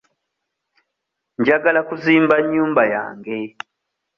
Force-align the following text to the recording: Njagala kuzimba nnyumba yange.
Njagala 1.39 1.81
kuzimba 1.87 2.35
nnyumba 2.41 2.83
yange. 2.93 3.37